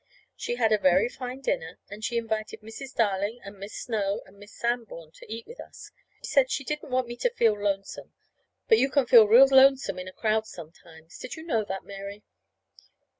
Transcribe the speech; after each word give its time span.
She 0.35 0.55
had 0.55 0.71
a 0.71 0.79
very 0.79 1.07
fine 1.09 1.41
dinner, 1.41 1.77
and 1.87 2.03
she 2.03 2.17
invited 2.17 2.61
Mrs. 2.61 2.95
Darling 2.95 3.39
and 3.43 3.59
Miss 3.59 3.75
Snow 3.75 4.23
and 4.25 4.39
Miss 4.39 4.51
Sanborn 4.51 5.11
to 5.11 5.31
eat 5.31 5.45
it 5.45 5.47
with 5.47 5.59
us. 5.59 5.91
She 6.23 6.25
said 6.27 6.49
she 6.49 6.63
didn't 6.63 6.89
want 6.89 7.07
me 7.07 7.15
to 7.17 7.29
feel 7.29 7.53
lonesome. 7.53 8.11
But 8.67 8.79
you 8.79 8.89
can 8.89 9.05
feel 9.05 9.27
real 9.27 9.45
lonesome 9.47 9.99
in 9.99 10.07
a 10.07 10.11
crowd 10.11 10.47
sometimes. 10.47 11.19
Did 11.19 11.35
you 11.35 11.43
know 11.43 11.63
that, 11.65 11.83
Mary? 11.83 12.23